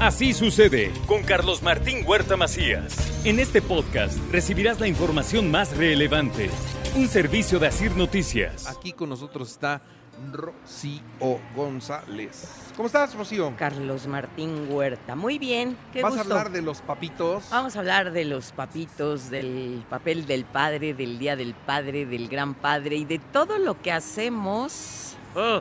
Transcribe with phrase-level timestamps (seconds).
[0.00, 2.96] Así sucede con Carlos Martín Huerta Macías.
[3.24, 6.50] En este podcast recibirás la información más relevante.
[6.94, 8.68] Un servicio de Asir Noticias.
[8.68, 9.82] Aquí con nosotros está
[10.32, 12.48] Rocío González.
[12.76, 13.52] ¿Cómo estás, Rocío?
[13.58, 15.16] Carlos Martín Huerta.
[15.16, 16.32] Muy bien, qué ¿Vas gusto.
[16.32, 17.48] a hablar de los papitos?
[17.50, 22.28] Vamos a hablar de los papitos, del papel del padre, del día del padre, del
[22.28, 25.16] gran padre y de todo lo que hacemos.
[25.34, 25.60] Oh,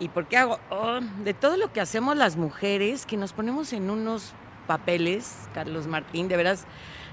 [0.00, 0.58] ¿Y por qué hago?
[0.70, 4.32] Oh, de todo lo que hacemos las mujeres, que nos ponemos en unos
[4.66, 6.66] papeles, Carlos Martín, de veras,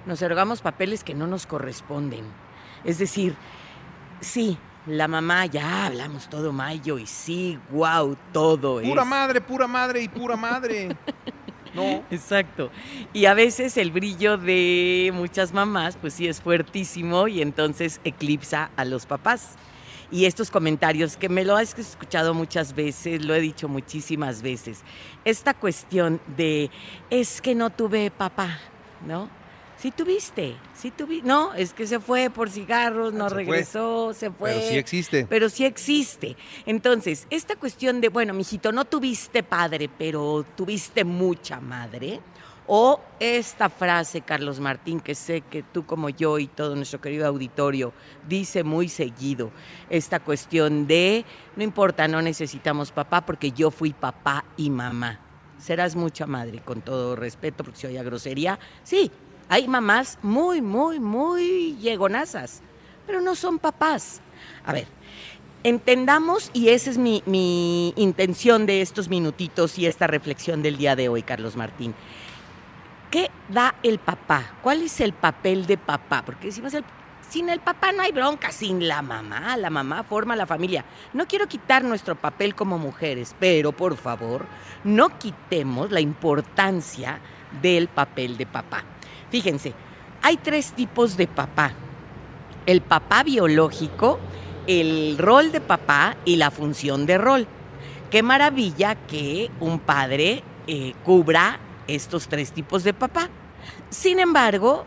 [0.06, 2.26] nos erogamos papeles que no nos corresponden.
[2.84, 3.36] Es decir,
[4.20, 9.08] sí, la mamá, ya hablamos todo mayo y sí, wow, todo Pura es.
[9.08, 10.96] madre, pura madre y pura madre.
[11.74, 12.04] No.
[12.12, 12.70] Exacto.
[13.14, 18.72] Y a veces el brillo de muchas mamás, pues sí es fuertísimo y entonces eclipsa
[18.76, 19.56] a los papás.
[20.12, 24.82] Y estos comentarios, que me lo has escuchado muchas veces, lo he dicho muchísimas veces,
[25.24, 26.70] esta cuestión de,
[27.10, 28.60] es que no tuve papá,
[29.08, 29.30] ¿no?
[29.78, 31.28] Sí tuviste, sí tuviste.
[31.28, 33.44] No, es que se fue por cigarros, no Se fue.
[33.46, 34.52] regresó, se fue.
[34.52, 35.26] Pero sí existe.
[35.28, 36.38] Pero sí existe.
[36.68, 42.20] Entonces, esta cuestión de, bueno, mijito, no tuviste padre, pero tuviste mucha madre.
[42.68, 47.28] O esta frase, Carlos Martín, que sé que tú como yo y todo nuestro querido
[47.28, 47.92] auditorio
[48.28, 49.52] dice muy seguido,
[49.90, 55.20] esta cuestión de, no importa, no necesitamos papá porque yo fui papá y mamá.
[55.58, 58.58] Serás mucha madre, con todo respeto, porque si oye grosería.
[58.84, 59.12] Sí,
[59.50, 62.62] hay mamás muy, muy, muy llegonazas,
[63.06, 64.22] pero no son papás.
[64.66, 64.88] A ver,
[65.64, 70.96] entendamos, y esa es mi, mi intención de estos minutitos y esta reflexión del día
[70.96, 71.94] de hoy, Carlos Martín.
[73.12, 74.54] ¿Qué da el papá?
[74.64, 76.24] ¿Cuál es el papel de papá?
[76.26, 76.74] Porque decimos,
[77.30, 80.86] sin el papá no hay bronca, sin la mamá, la mamá forma la familia.
[81.12, 84.46] No quiero quitar nuestro papel como mujeres, pero por favor,
[84.86, 87.20] no quitemos la importancia
[87.62, 88.86] del papel de papá.
[89.30, 89.74] Fíjense,
[90.22, 91.74] hay tres tipos de papá.
[92.66, 94.20] El papá biológico,
[94.68, 97.46] el rol de papá y la función de rol.
[98.10, 103.30] Qué maravilla que un padre eh, cubra estos tres tipos de papá.
[103.90, 104.86] Sin embargo,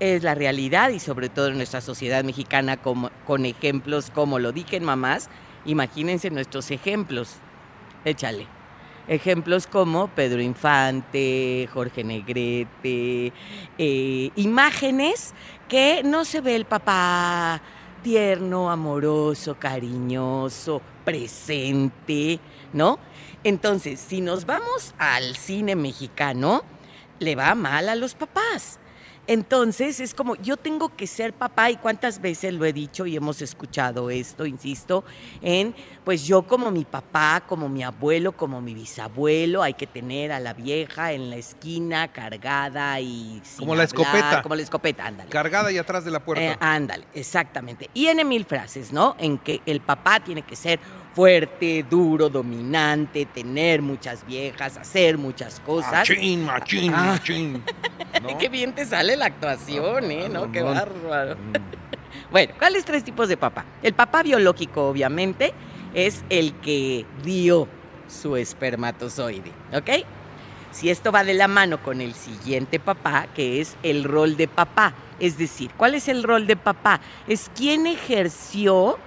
[0.00, 4.52] es la realidad y sobre todo en nuestra sociedad mexicana como- con ejemplos como lo
[4.52, 5.28] dije en mamás,
[5.64, 7.36] imagínense nuestros ejemplos.
[8.04, 8.46] Échale.
[9.08, 13.32] Ejemplos como Pedro Infante, Jorge Negrete,
[13.78, 15.34] eh, imágenes
[15.68, 17.60] que no se ve el papá
[18.02, 22.40] tierno, amoroso, cariñoso, presente,
[22.72, 22.98] ¿no?
[23.44, 26.62] Entonces, si nos vamos al cine mexicano,
[27.18, 28.78] le va mal a los papás.
[29.26, 33.14] Entonces es como, yo tengo que ser papá y cuántas veces lo he dicho y
[33.14, 35.04] hemos escuchado esto, insisto,
[35.40, 35.74] en,
[36.04, 40.40] pues yo como mi papá, como mi abuelo, como mi bisabuelo, hay que tener a
[40.40, 43.40] la vieja en la esquina cargada y...
[43.44, 44.42] sin Como la escopeta.
[44.42, 45.30] Como la escopeta, ándale.
[45.30, 46.44] Cargada y atrás de la puerta.
[46.44, 47.90] Eh, ándale, exactamente.
[47.94, 49.14] Y en mil frases, ¿no?
[49.18, 50.80] En que el papá tiene que ser
[51.14, 56.08] fuerte, duro, dominante, tener muchas viejas, hacer muchas cosas.
[56.08, 57.02] Machín, machín, Ah.
[57.18, 57.62] machín.
[58.22, 58.38] ¿No?
[58.38, 60.28] Qué bien te sale la actuación, ¿eh?
[60.28, 60.50] ¿No?
[60.52, 61.36] Qué bárbaro.
[61.36, 61.52] Mm.
[62.30, 63.64] Bueno, ¿cuáles tres tipos de papá?
[63.82, 65.52] El papá biológico, obviamente,
[65.92, 67.68] es el que dio
[68.08, 70.06] su espermatozoide, ¿ok?
[70.70, 74.48] Si esto va de la mano con el siguiente papá, que es el rol de
[74.48, 77.00] papá, es decir, ¿cuál es el rol de papá?
[77.28, 78.98] Es quien ejerció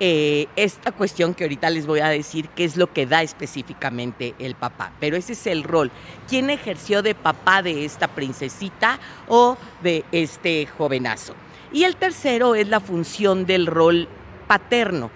[0.00, 4.34] eh, esta cuestión que ahorita les voy a decir qué es lo que da específicamente
[4.38, 5.90] el papá, pero ese es el rol.
[6.28, 8.98] ¿Quién ejerció de papá de esta princesita
[9.28, 11.34] o de este jovenazo?
[11.72, 14.08] Y el tercero es la función del rol
[14.46, 15.10] paterno.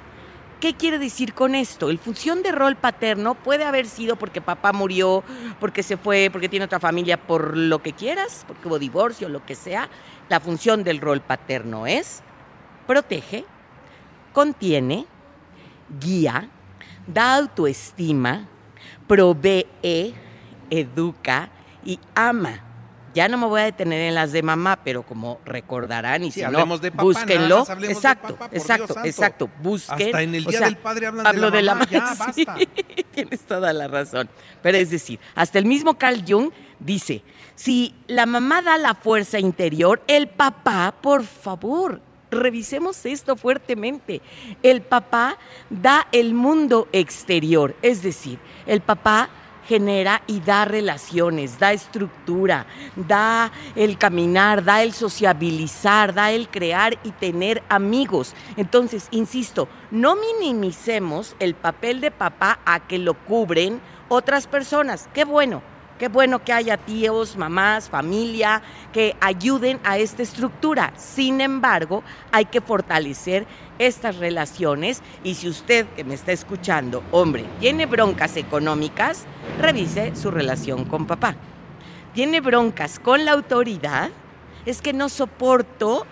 [0.60, 1.88] ¿Qué quiere decir con esto?
[1.88, 5.22] El función de rol paterno puede haber sido porque papá murió,
[5.60, 9.46] porque se fue, porque tiene otra familia, por lo que quieras, porque hubo divorcio, lo
[9.46, 9.88] que sea.
[10.28, 12.22] La función del rol paterno es
[12.88, 13.44] protege,
[14.32, 15.06] contiene,
[16.00, 16.48] guía,
[17.06, 18.46] da autoestima,
[19.06, 19.66] provee,
[20.70, 21.50] educa
[21.84, 22.64] y ama.
[23.14, 26.40] Ya no me voy a detener en las de mamá, pero como recordarán y Sí,
[26.40, 27.48] si no, de papá, búsquenlo.
[27.48, 29.50] nada más hablemos de exacto, papá, exacto, exacto.
[29.62, 30.06] Busquen.
[30.08, 32.44] Hasta en el o Día sea, del Padre hablan de hablo la mamá, ya, sí,
[32.44, 32.56] basta.
[33.12, 34.28] tienes toda la razón.
[34.62, 37.24] Pero es decir, hasta el mismo Carl Jung dice,
[37.56, 44.20] si la mamá da la fuerza interior, el papá, por favor, revisemos esto fuertemente.
[44.62, 45.38] El papá
[45.70, 49.30] da el mundo exterior, es decir, el papá
[49.68, 52.66] genera y da relaciones, da estructura,
[52.96, 58.34] da el caminar, da el sociabilizar, da el crear y tener amigos.
[58.56, 65.06] Entonces, insisto, no minimicemos el papel de papá a que lo cubren otras personas.
[65.12, 65.62] Qué bueno,
[65.98, 68.62] qué bueno que haya tíos, mamás, familia
[68.92, 70.92] que ayuden a esta estructura.
[70.96, 72.02] Sin embargo,
[72.32, 73.46] hay que fortalecer
[73.78, 79.26] estas relaciones y si usted que me está escuchando, hombre, tiene broncas económicas,
[79.60, 81.34] revise su relación con papá.
[82.14, 84.10] Tiene broncas con la autoridad,
[84.66, 86.06] es que no soporto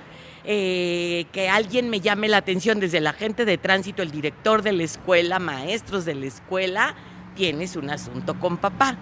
[0.44, 4.72] eh, que alguien me llame la atención desde el agente de tránsito, el director de
[4.72, 6.94] la escuela, maestros de la escuela,
[7.34, 8.96] tienes un asunto con papá.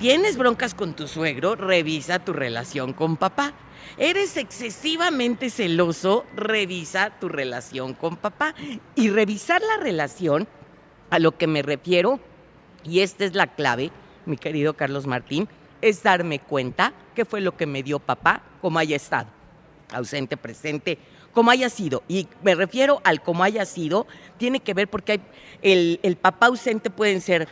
[0.00, 1.56] ¿Tienes broncas con tu suegro?
[1.56, 3.52] Revisa tu relación con papá.
[3.98, 6.24] ¿Eres excesivamente celoso?
[6.34, 8.54] Revisa tu relación con papá.
[8.94, 10.48] Y revisar la relación,
[11.10, 12.18] a lo que me refiero,
[12.82, 13.90] y esta es la clave,
[14.24, 15.48] mi querido Carlos Martín,
[15.82, 19.28] es darme cuenta qué fue lo que me dio papá, como haya estado,
[19.92, 20.96] ausente, presente,
[21.32, 22.02] como haya sido.
[22.08, 24.06] Y me refiero al como haya sido,
[24.38, 25.22] tiene que ver porque hay-
[25.60, 27.48] el, el papá ausente pueden ser,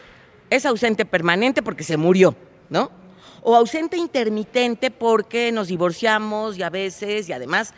[0.50, 2.34] es ausente permanente porque se murió,
[2.68, 2.90] ¿no?
[3.42, 7.72] O ausente intermitente porque nos divorciamos y a veces, y además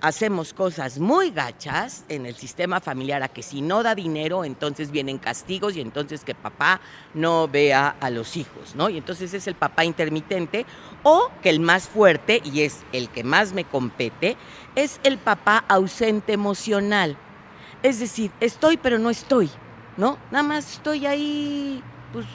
[0.00, 4.90] hacemos cosas muy gachas en el sistema familiar, a que si no da dinero, entonces
[4.90, 6.80] vienen castigos y entonces que papá
[7.14, 8.88] no vea a los hijos, ¿no?
[8.88, 10.66] Y entonces es el papá intermitente,
[11.02, 14.36] o que el más fuerte, y es el que más me compete,
[14.74, 17.16] es el papá ausente emocional.
[17.82, 19.50] Es decir, estoy pero no estoy,
[19.96, 20.18] ¿no?
[20.30, 21.82] Nada más estoy ahí,
[22.12, 22.26] pues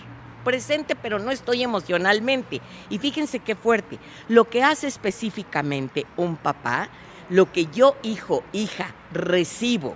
[0.44, 2.62] presente, pero no estoy emocionalmente.
[2.90, 4.00] Y fíjense qué fuerte.
[4.28, 6.90] Lo que hace específicamente un papá,
[7.30, 9.96] lo que yo, hijo, hija, recibo,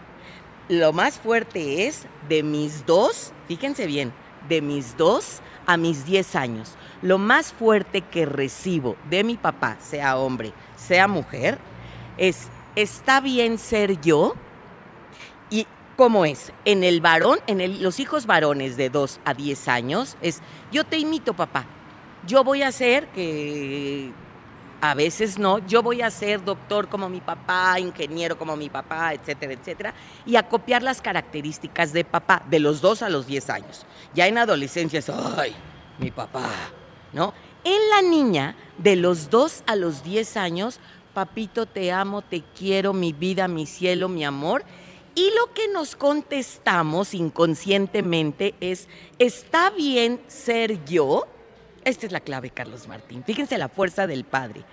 [0.69, 4.11] lo más fuerte es de mis dos, fíjense bien,
[4.49, 6.75] de mis dos a mis 10 años.
[7.01, 11.57] Lo más fuerte que recibo de mi papá, sea hombre, sea mujer,
[12.17, 14.35] es, ¿está bien ser yo?
[15.97, 16.51] ¿Y cómo es?
[16.63, 20.41] En el varón, en los hijos varones de 2 a 10 años, es,
[20.71, 21.65] yo te imito, papá.
[22.27, 24.11] Yo voy a ser que
[24.79, 29.15] a veces no, yo voy a ser doctor como mi papá, ingeniero como mi papá,
[29.15, 33.49] etcétera, etcétera, y a copiar las características de papá de los 2 a los 10
[33.49, 33.87] años.
[34.13, 35.55] Ya en adolescencia es, ay,
[35.97, 36.47] mi papá,
[37.11, 37.33] ¿no?
[37.63, 40.79] En la niña, de los 2 a los 10 años,
[41.15, 44.63] papito, te amo, te quiero, mi vida, mi cielo, mi amor.
[45.17, 48.87] Y lo que nos contestamos inconscientemente es,
[49.17, 51.25] ¿está bien ser yo?
[51.83, 53.23] Esta es la clave, Carlos Martín.
[53.23, 54.63] Fíjense la fuerza del padre.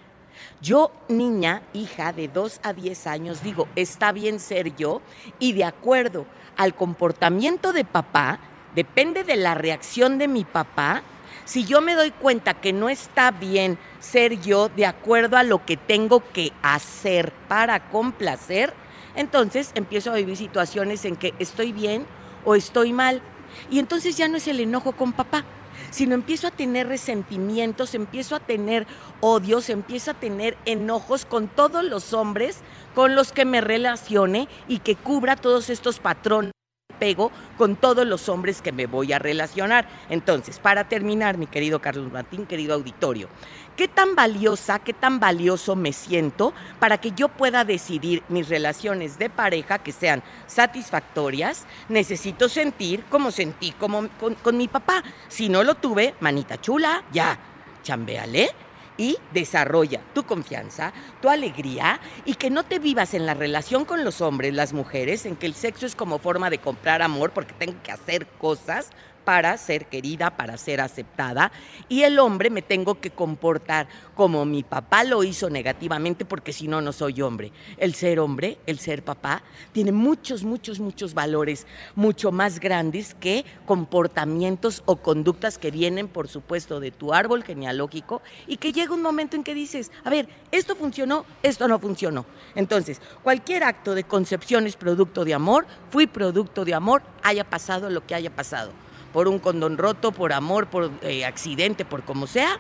[0.61, 5.01] Yo, niña, hija de 2 a 10 años, digo, está bien ser yo
[5.39, 6.27] y de acuerdo
[6.59, 8.39] al comportamiento de papá,
[8.75, 11.05] depende de la reacción de mi papá,
[11.47, 15.65] si yo me doy cuenta que no está bien ser yo de acuerdo a lo
[15.65, 18.75] que tengo que hacer para complacer,
[19.17, 22.07] entonces empiezo a vivir situaciones en que estoy bien
[22.45, 23.23] o estoy mal.
[23.71, 25.45] Y entonces ya no es el enojo con papá,
[25.91, 28.87] sino empiezo a tener resentimientos, empiezo a tener
[29.21, 32.59] odios, empiezo a tener enojos con todos los hombres
[32.95, 36.55] con los que me relacione y que cubra todos estos patrones
[36.95, 39.87] pego con todos los hombres que me voy a relacionar.
[40.09, 43.29] Entonces, para terminar, mi querido Carlos Martín, querido auditorio,
[43.77, 49.19] ¿qué tan valiosa, qué tan valioso me siento para que yo pueda decidir mis relaciones
[49.19, 51.67] de pareja que sean satisfactorias?
[51.89, 55.03] Necesito sentir como sentí como con, con mi papá.
[55.29, 57.39] Si no lo tuve, manita chula, ya,
[57.83, 58.64] chambéale
[58.97, 64.05] y desarrolla tu confianza, tu alegría y que no te vivas en la relación con
[64.05, 67.55] los hombres, las mujeres, en que el sexo es como forma de comprar amor porque
[67.55, 68.91] tengo que hacer cosas
[69.25, 71.51] para ser querida, para ser aceptada
[71.89, 76.69] y el hombre me tengo que comportar como mi papá lo hizo negativamente porque si
[76.69, 77.53] no, no soy hombre.
[77.79, 83.45] El ser hombre, el ser papá, tiene muchos, muchos, muchos valores mucho más grandes que
[83.67, 89.03] comportamientos o conductas que vienen, por supuesto, de tu árbol genealógico y que llega un
[89.03, 92.27] momento en que dices, a ver, esto funcionó, esto no funcionó.
[92.55, 97.91] Entonces, cualquier acto de concepción es producto de amor, fui producto de amor, haya pasado
[97.91, 98.84] lo que haya pasado
[99.15, 102.59] por un condón roto, por amor, por eh, accidente, por como sea,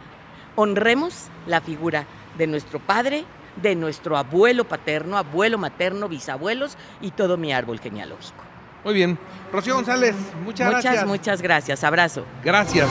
[0.55, 2.07] honremos la figura
[2.39, 3.25] de nuestro padre,
[3.61, 8.45] de nuestro abuelo paterno, abuelo materno, bisabuelos y todo mi árbol genealógico.
[8.85, 9.19] Muy bien.
[9.53, 11.07] Rocío González, muchas, muchas, gracias.
[11.07, 11.85] muchas gracias.
[11.85, 12.25] Abrazo.
[12.45, 12.89] Gracias.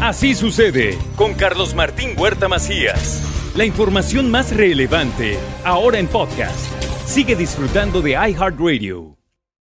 [0.00, 3.22] Así sucede con Carlos Martín Huerta Macías.
[3.54, 6.58] La información más relevante, ahora en podcast.
[7.06, 9.15] Sigue disfrutando de iHeartRadio.